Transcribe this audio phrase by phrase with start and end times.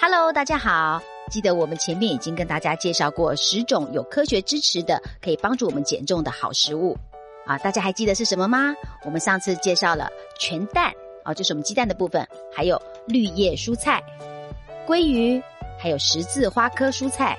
[0.00, 1.02] Hello，大家好。
[1.28, 6.96] 记得我们前面已经跟大家介绍过十种有科学支持的可以帮助我们减重的好食物
[7.44, 8.72] 啊，大家还记得是什么吗？
[9.04, 10.08] 我们上次介绍了
[10.38, 10.92] 全蛋
[11.24, 12.24] 哦，就是我们鸡蛋的部分，
[12.54, 14.00] 还有绿叶蔬菜、
[14.86, 15.42] 鲑鱼，
[15.80, 17.36] 还有十字花科蔬菜，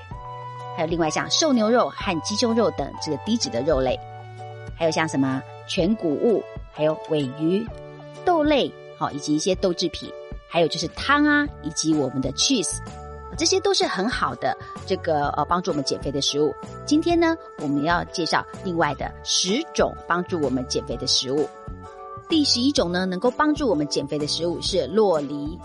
[0.76, 3.98] 还有另外像瘦牛肉和鸡胸肉等这个低脂的肉类，
[4.76, 7.66] 还有像什么全谷物，还有尾鱼、
[8.26, 10.12] 豆类，好，以及一些豆制品。
[10.50, 12.80] 还有就是汤啊，以及我们的 cheese，
[13.38, 16.52] 这些都是很好的这个呃帮助我们减肥的食物。
[16.86, 21.48] 今天呢，我们要介绍另外的十种帮助我们减肥的食物。
[22.28, 25.58] 第十一种呢，能够帮助我们减肥的食物是洛梨。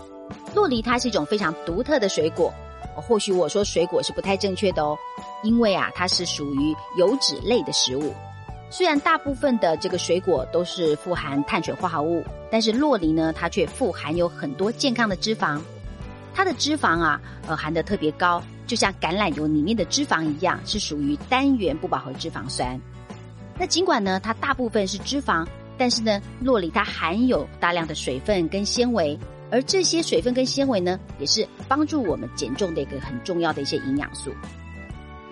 [0.53, 2.53] 洛梨它是一种非常独特的水果，
[2.95, 4.95] 或许我说水果是不太正确的哦，
[5.43, 8.13] 因为啊，它是属于油脂类的食物。
[8.69, 15.61] 虽然大部分的这个水果都是富含碳水化合物，但是洛梨呢，它却富含有很多健康的脂肪。
[16.33, 22.77] 它的脂肪啊，呃，含的特别高，就像橄榄油里面的脂肪一样，是属于单元不饱和脂肪酸。
[23.57, 29.17] 那尽管呢，它大部分是脂肪，但是呢，洛梨它含有大量的水分跟纤维，
[29.49, 34.31] 而这些水分跟纤维呢，也是帮助我们减重的一个很重要的一些营养素。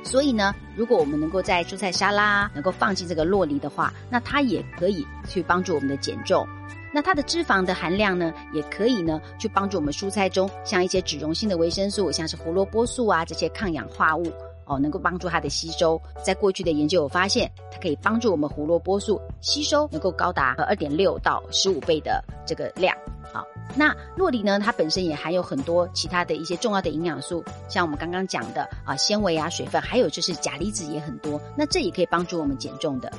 [0.04, 6.46] 所以呢，如果我们能够在蔬菜沙拉能够放进这个洛梨的话，那它也可以去帮助我们的减重。
[6.94, 14.32] 那它的脂肪的含量呢，也可以呢去帮助我们蔬菜中像一些脂溶性的维生素，像是胡萝卜素啊这些抗氧化物
[14.66, 16.00] 哦，能够帮助它的吸收。
[16.24, 22.96] 在过去的研究有发现，它可以帮助我们胡萝卜素吸收能够高达二点六到十五倍的这个量。
[23.34, 23.44] 好，
[23.76, 24.60] 那洛梨呢？
[24.60, 31.42] 它本身也含有很多其他的一些重要的营养素，像我们刚刚讲的啊，纤维啊、水分，还有就是钾离子也很多。
[31.58, 33.12] 那这也可以帮助我们减重的。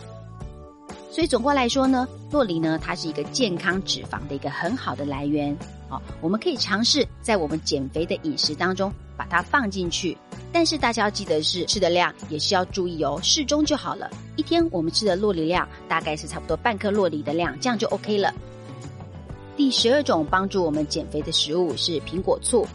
[1.10, 5.56] 所以总括来说呢，洛梨呢，它是一个健康脂肪的一个很好的来源。
[5.88, 10.16] 好，我们可以尝试在我们减肥的饮食当中把它放进去。
[10.52, 14.08] 但是大家要记得是吃的量也是要注意哦，适中就好了。
[14.36, 18.32] 一天我们吃的洛梨量大概是差不多半颗洛梨的量，这样就 OK 了。
[19.56, 22.66] 第十二种帮助我们减肥的食物是苹果醋。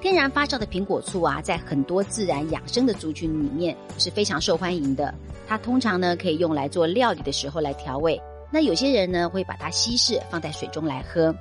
[0.00, 5.12] 天然发酵的苹果醋啊，在很多自然养生的族群里面是非常受欢迎的。
[5.46, 8.18] 它通常呢可以用来做料理的时候来调味。
[8.50, 11.34] 那有些人呢会把它稀释放在水中来喝。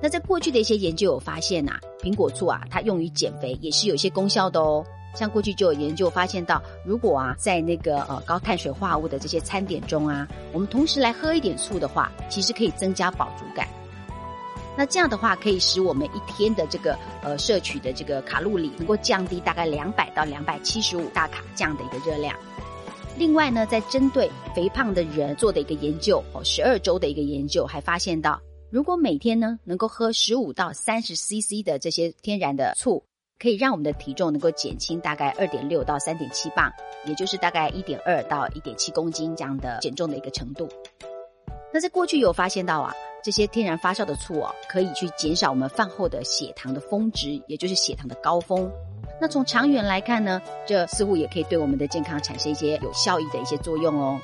[0.00, 4.84] 那在过去的一些研究有发现呐，苹果醋啊，它用于减肥也是有些功效的哦。
[5.16, 13.66] 像过去就有研究发现到，如果啊在那个呃高碳水化合物的这些餐点中啊，我们同时来喝一点醋的话，其实可以增加饱足感。
[14.76, 22.36] 那这样的话，可以使我们一天的这个呃摄取的这个卡路里能够降低大概两百到两百七十五大卡这样的一个热量。
[23.18, 28.38] 另外呢，在针对肥胖的人做的一个研究哦，十二周的一个研究，还发现到，
[28.70, 33.02] 如果每天呢能够喝十五到三十 CC 的这些天然的醋，
[33.38, 36.70] 可以让我们的体重能够减轻大概二点六到三点七磅，
[37.06, 40.68] 也就是大概一点二到一点七公斤这样的减重的一个程度。
[41.72, 42.94] 那在过去有发现到啊。
[43.22, 48.70] 这些天然发酵的醋哦，可以去减少我们饭后的血糖的峰值，也就是血糖的高峰。
[49.20, 54.16] 那从长远来看呢，这似乎也可以对我们的健康产生一些有效益的一些作用哦。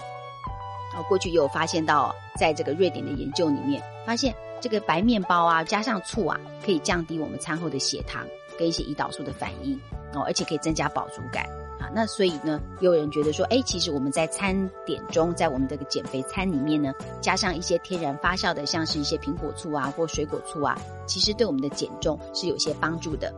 [0.95, 8.25] 啊，过去有发现到，在这个瑞典的研究里面，发现这个白面包啊加上醋啊，可以降低我们餐后的血糖
[8.57, 9.75] 跟一些胰岛素的反应
[10.15, 11.45] 哦，而且可以增加饱足感。
[11.95, 23.33] 那所以呢，有人觉得说，哎，其实我们在餐点中，在我们这个减肥餐里面呢，加上一些天然发酵的，像是一些苹果醋啊或水果醋啊，其实对我们的减重是有些帮助的。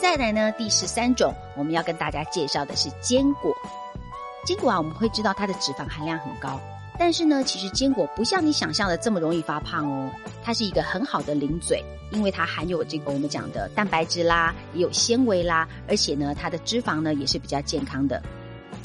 [0.00, 3.54] 再来呢，第十三种我们要跟大家介绍的是坚果。
[4.44, 6.58] 坚果啊，我们会知道它的脂肪含量很高。
[6.98, 10.10] 但是呢，其实坚果不像你想象的这么容易发胖哦。
[10.48, 18.22] 它是一个很好的零嘴，因为它含有这个我们讲的蛋白质啦，也有纤维啦，而且呢，它的脂肪呢也是比较健康的。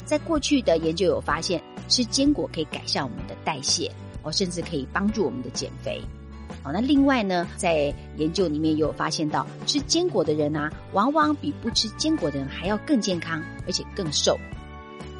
[0.04, 1.58] 在过去的研究有发现，
[1.88, 3.90] 吃坚果可以改善我们的代谢
[4.22, 6.02] 哦，甚至可以帮助我们的减肥。
[6.64, 14.38] 哦，那另外呢，在研究里面也有发现到，吃坚果的人啊，往往比不吃坚果的人还要更健康，而且更瘦。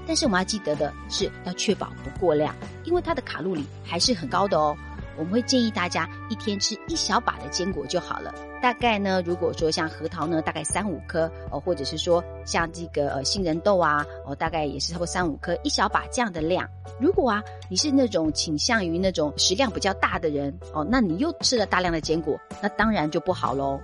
[0.07, 2.55] 但是我们要记得的是，要确保不过量，
[2.85, 4.77] 因为它的卡路里还是很高的哦。
[5.17, 8.35] 我们会建议大家一天吃一小把的坚果就好了。
[8.63, 16.67] 大概呢，如果说像核桃呢，大概三五颗哦，或者是说像这个呃杏仁豆啊，哦，大概也是超过三五颗，一小把这样的量。
[16.99, 23.79] 如果啊，你是那种倾向于那种食量比较大的人哦，那你又吃了大量的坚果，那当然就不好喽。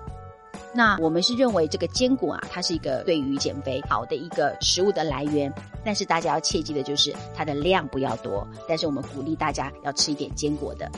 [0.73, 5.53] 那我们是认为这个坚果啊，它是一个对于减肥好的一个食物的来源，
[5.85, 10.91] 但是大家要切记的就是它的量不要多，但是我们鼓励大家要吃一点坚果的。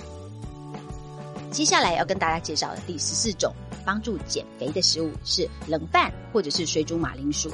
[1.53, 3.53] 接下来要跟大家介绍的第十四种
[3.85, 7.51] 帮助减肥的食物是冷饭或者是水煮马铃薯。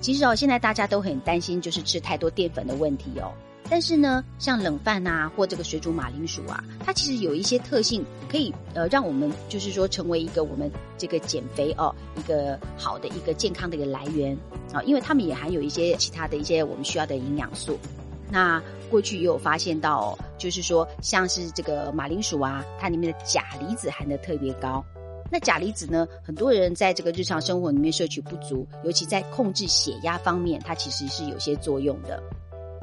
[0.00, 3.32] 其实哦，现在大家都很担心，就是吃太多淀粉的问题哦。
[3.68, 14.36] 但是呢，像冷饭呐，或这个水煮马铃薯啊，它其实有一些特性，可以呃让我们就是说成为一个我们这个减肥哦一个好的一个健康的一个来源
[14.72, 17.78] 啊，因为它们也含有一些其他的一些我们需要的营养素。
[18.34, 18.60] 那
[18.90, 24.84] 过去也有发现到，哦就是说像是这个马铃薯啊，它里面的钾离子含的特别高。
[25.30, 32.20] 那钾离子呢，很多人在这个日常生活里面摄取不足，尤其在控制血压方面，它其实是有些作用的。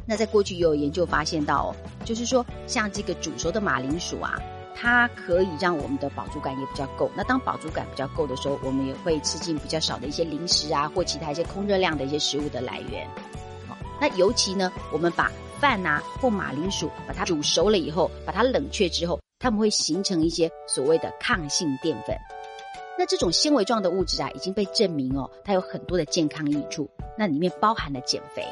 [0.07, 1.75] 那在过去也有研究发现到，哦
[2.05, 4.39] 就是说像这个煮熟的马铃薯啊，
[4.73, 7.11] 它可以让我们的饱足感也比较够。
[7.13, 13.05] 那当饱足感比较够的时候，我们也会吃进比较少的一些零食啊，或其他一些空热量的一些食物的来源。
[14.01, 22.17] 那尤其呢，我们把饭呐或马铃薯把它煮熟了以后，把它冷却之后，它们会形成一些所谓的抗性淀粉。
[22.97, 26.89] 那这种纤维状的物质啊，已经被证明哦，它有很多的健康益处。
[27.15, 28.43] 那里面包含了减肥。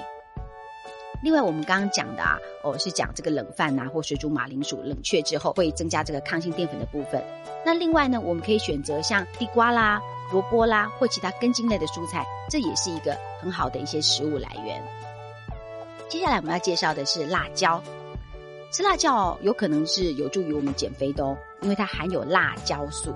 [1.24, 7.24] 另外，我们刚刚讲的啊，哦，是讲这个冷饭呐，或水煮马铃薯冷却之后会增加这个抗性淀粉的部分。
[7.66, 10.00] 那另外呢，我们可以选择像地瓜啦、
[10.32, 14.82] 萝卜啦，或其他根茎类的蔬菜，这也是一个很好的一些食物来源。
[16.10, 17.82] 接下来我们要介绍的是辣椒。
[18.72, 23.14] 吃辣椒有可能是有助于我们减肥的哦，因为它含有辣椒素。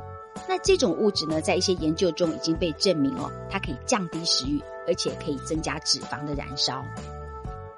[0.48, 6.84] 那这种物质呢，在一些研究中已经被证明哦，它可以降低食欲，而且可以增加脂肪的燃烧。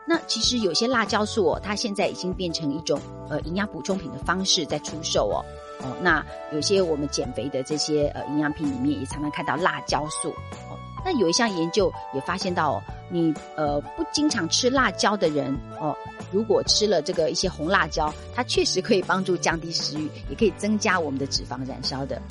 [0.07, 5.43] 那其实有些辣椒素哦，它现在已经变成一种呃营养补充品的方式在出售哦。
[5.81, 10.29] 哦，那有些我们减肥的这些呃营养品里面也常常看到辣椒素。
[10.69, 15.95] 哦，那有一项研究也发现到，哦，你呃不经常吃辣椒的人哦，
[16.31, 22.21] 如果吃了这个一些红辣椒，它确实可以帮助降低食欲，也可以增加我们的脂肪燃烧的。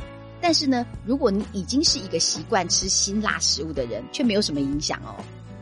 [0.41, 5.15] 但是呢，如果你已经是一个习惯吃辛辣食物的人，却没有什么影响哦。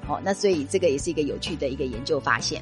[0.09, 2.61] 哦，那所以这个也是一个有趣的一个研究发现。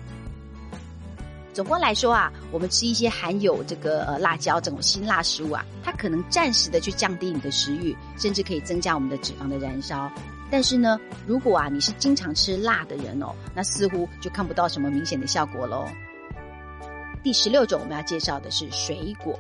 [1.53, 10.11] 总观来说啊，我们吃一些含有这个呃辣椒这种辛辣食物啊，它可能暂时的去降低你的食欲，甚至可以增加我们的脂肪的燃烧。
[10.51, 15.87] 但是呢，如果啊你是经常吃辣的人哦，那似乎就看不到什么明显的效果喽。
[17.23, 19.39] 第十六种我们要介绍的是水果。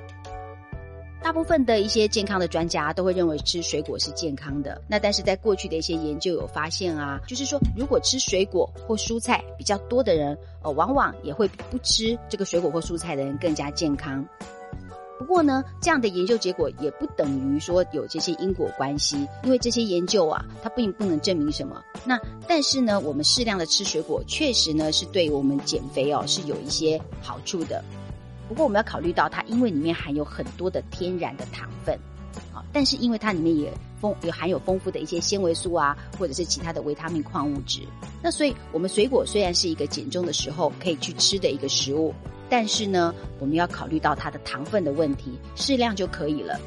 [1.22, 4.80] 大部分的一些健康的专家都会认为吃水果是健康的。
[4.88, 14.26] 那但是在过去的一些研究有发现啊，就是说如果吃水果或蔬菜比较多的人，呃，往往也会比不吃这个水果或蔬菜的人更加健康。
[15.20, 21.84] 不过呢，这样的研究结果也不等于说有这些因果关系，因为这些研究啊，它并不能证明什么。
[22.06, 22.18] 那
[22.48, 27.84] 但是呢，我们适量的吃水果，确实呢是对我们减肥哦是有一些好处的。
[28.48, 31.94] 不过我们要考虑到它，因为里面含有很多的天然的糖分，
[32.54, 33.70] 啊，但是因为它里面也
[34.00, 37.82] 丰有含有丰富的一些纤维素啊，或者是其他的维他命矿物质，
[38.22, 42.14] 那所以我们水果虽然是一个减重的时候可以去吃的一个食物，
[42.50, 46.60] 但是呢，我们要考虑到它的糖分的问题，适量就可以了。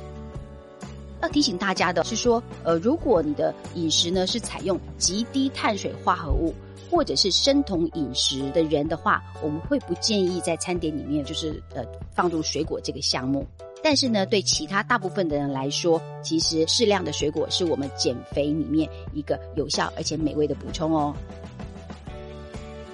[1.22, 6.54] 要提醒大家的是说，呃，如果你的饮食呢是采用极低碳水化合物。
[6.92, 13.48] 或者是生酮饮食的人的话，我们会不建议在餐点里面就是呃放入水果这个项目。
[13.82, 21.16] 但是呢，对其他大部分的人来说，其实适量的水果是我们减肥里面一个有效而且美味的补充哦。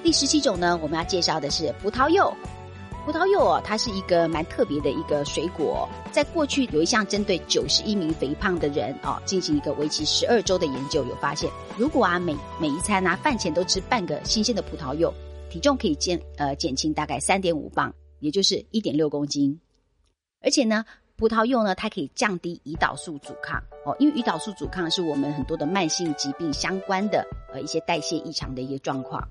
[0.01, 2.33] 第十七种呢，我们要介绍的是葡萄柚。
[3.09, 5.89] 葡萄柚哦，它是一个蛮特别的一个水果。
[6.11, 15.11] 在过去有一项针对九十一名肥胖的人哦，进行一个为期十二周的研究，有发现，如果啊每每一餐啊饭前都吃半个新鲜的葡萄柚，
[15.49, 19.59] 体重可以减呃减轻大概三点五磅，也就是一点六公斤。
[20.43, 20.85] 而且呢，
[21.15, 29.27] 葡萄柚呢，它可以降低胰岛素阻抗哦，因为胰岛素阻抗是我们很多的慢性疾病相关的呃一些代谢异常的一个状况。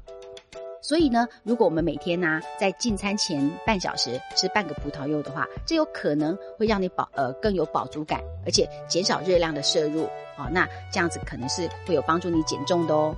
[0.80, 10.04] 所以呢，如果我们每天呢在进餐前半小时吃半个葡萄柚的话，这有可能会让你饱呃更有饱足感，而且减少热量的摄入
[10.37, 10.49] 哦。
[10.52, 13.14] 那这样子可能是会有帮助你减重的哦。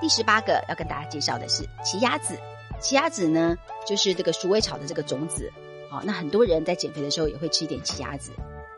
[0.00, 2.36] 第十八个要跟大家介绍的是奇亚籽，
[2.78, 5.50] 奇亚籽呢就是这个鼠尾草的这个种子
[5.90, 6.00] 哦。
[6.04, 8.30] 那很多人在减肥的时候也会吃一点奇亚籽，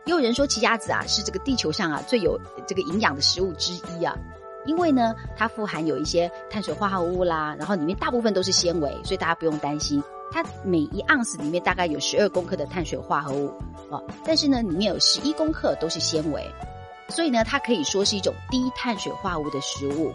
[0.07, 4.17] 也有人说奇亚籽啊是这个地球上啊最有这个营养的食物之一啊。
[4.67, 10.03] 因为呢，它富含有一些碳水化合物啦，然后里面大部分都是纤维，所以大家不用担心。
[10.33, 13.53] 它每一盎司里面大概有十二公克的碳水化合物
[13.91, 16.49] 哦，但是呢，里面有十一公克都是纤维，
[17.09, 20.13] 所以呢，它可以说是一种低碳水化合物的食物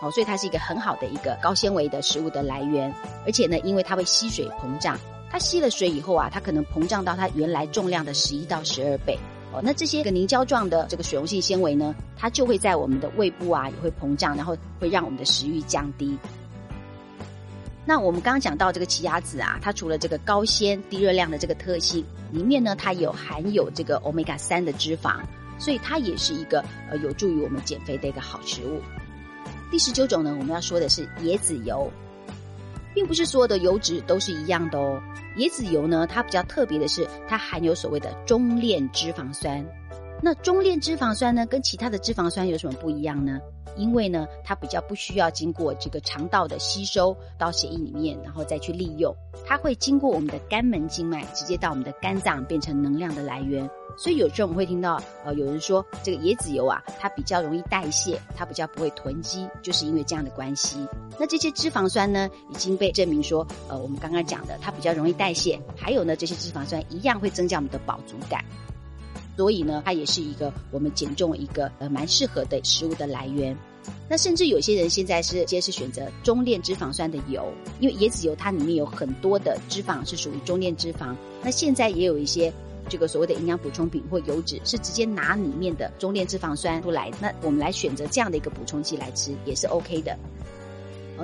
[0.00, 2.94] 哦，所以它是一个很好的一个高纤维的食物的来源。
[3.24, 4.96] 而且呢，因为它会吸水膨胀，
[5.30, 9.18] 它它吸了水以后啊，它可能膨胀到它原来重量的十一到十二倍。
[9.52, 16.18] 哦，那这些个凝胶状的这个水溶性纤维呢，它就会在我们的胃部啊也会膨胀，然后会让我们的食欲降低。
[17.86, 25.20] 那我们刚刚讲到这个奇亚籽啊，它除了这个高纤低热量的这个特性，里面呢它有含有这个欧米伽三的脂肪，
[25.58, 28.80] 所以它也是一个呃有助于我们减肥的一个好食物。
[29.70, 31.90] 第十九种呢，我们要说的是椰子油，
[32.96, 34.98] 并不是所有的油脂都是一样的哦。
[35.36, 39.62] 椰子油呢，它比较特别的是，它含有所谓的中链脂肪酸。
[40.22, 43.38] 那中链脂肪酸呢，跟其他的脂肪酸有什么不一样呢？
[43.76, 49.14] 因为呢，它比较不需要经过这个肠道的吸收到血液里面，然后再去利用，
[49.46, 53.68] 它会经过我们的肝门静脉，直接到我们的肝脏，变成能量的来源。
[53.96, 60.86] 所以有时候我们会听到，呃，有人说这个椰子油啊，它比较容易代谢，它比较不会囤积，就是因为这样的关系。
[61.18, 68.44] 那这些脂肪酸呢，已经被证明说，呃，我们刚刚讲的，它比较容易代谢，还有呢，这些脂肪酸一样会增加我们的饱足感。
[69.36, 73.56] 所以呢，它也是一个我们减重一个呃蛮适合的食物的来源。
[74.08, 77.46] 那甚至有些人现在是直接是选择中链脂肪酸的油，
[77.78, 81.14] 因为椰子油它里面有很多的脂肪是属于中链脂肪。
[81.42, 82.52] 那现在也有一些
[82.88, 90.16] 这个所谓的营养补充品或油脂是直接拿里面的中链脂肪酸出来，那我们来选择这样的一个补充剂来吃也是 OK 的。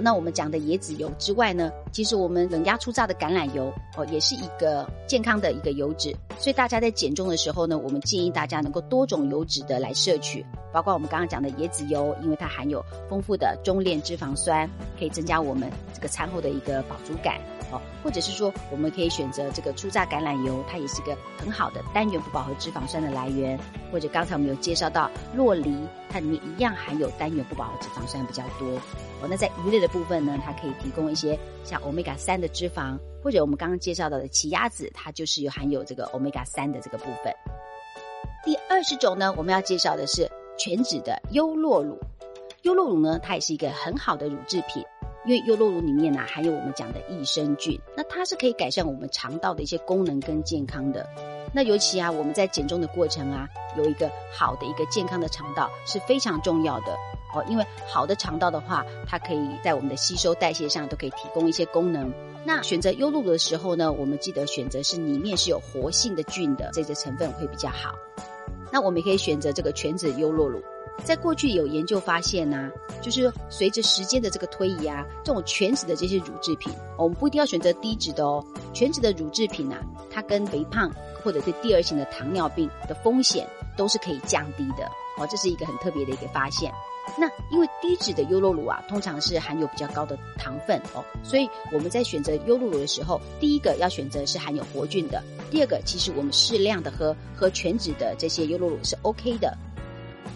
[0.01, 6.15] 那我们讲的椰子油之外呢，其实我们冷压初榨的橄榄油哦，也是一个健康的一个油脂。
[6.39, 14.69] 所以大家在减重的时候呢，我们建议大家能够多种油脂的来摄取，包括我们刚刚讲的椰子油，因为它含有丰富的中链脂肪酸，
[14.99, 17.41] 可以增加我们这个餐后的一个饱足感。
[17.71, 23.59] 哦，或者是说我们可以选择这个初榨橄榄油，它也是一个很好的单元不饱和脂肪酸的来源。
[23.91, 25.75] 或者刚才我们有介绍到洛梨，
[26.11, 28.79] 它里面一样含有单元不饱和脂肪酸比较多。
[29.29, 37.33] 那在鱼类的部分呢，它可以提供一些像欧米伽三的脂肪，或者我们刚刚介绍到的奇亚籽，它就是有含有这个欧米伽三的这个部分。
[38.45, 41.99] 第二十种呢，我们要介绍的是全脂的优酪乳。
[42.63, 44.85] 优酪乳呢，它也是一个很好的乳制品。
[45.25, 51.09] 因为优酪乳里面呢含有我们讲的益生菌，那它是可以改善我们肠道的一些功能跟健康的。
[51.55, 53.49] 那尤其啊，我们在减重的过程啊，
[53.79, 56.99] 有一个好的一个健康的肠道是非常重要的
[57.35, 57.45] 哦。
[57.49, 62.13] 因为好的肠道的话，它可以在我们的吸收代谢上都可以提供一些功能。
[62.45, 67.95] 那选择优酪乳的时候呢，我们记得选择是里面是有活性的菌的这些成分会比较好。
[68.73, 70.63] 那我们也可以选择这个全脂优酪乳。
[71.05, 72.71] 在过去有研究发现呢，
[73.01, 78.45] 就是随着时间的这个推移啊，这种全脂的这些乳制品，我们不一定要选择低脂的哦。
[78.75, 80.91] 全脂的乳制品啊，它跟肥胖
[81.25, 83.47] 或者是第二型的糖尿病的风险
[83.77, 84.85] 都是可以降低的
[85.17, 85.27] 哦。
[85.31, 86.71] 这是一个很特别的一个发现。
[87.19, 99.57] 那因为低脂的优酪乳啊，通常是含有比较高的糖分哦，所以我们在选择优酪乳的时候，第一个要选择是含有活菌的，第二个其实我们适量的喝喝全脂的这些优酪乳是 OK 的。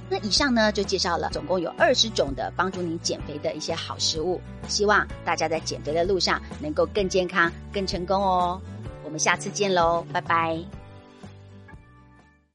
[0.09, 8.61] 那以上呢，就介绍了总共有二十种的帮助您减肥的一些好食物，希望大家在减肥的路上能够更健康、更成功哦。
[9.05, 10.76] 我们下次见喽，拜拜。